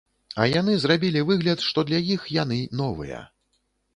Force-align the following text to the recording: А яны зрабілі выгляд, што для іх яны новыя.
А 0.43 0.45
яны 0.59 0.73
зрабілі 0.85 1.21
выгляд, 1.27 1.61
што 1.67 1.83
для 1.91 1.99
іх 2.15 2.25
яны 2.37 2.57
новыя. 2.83 3.23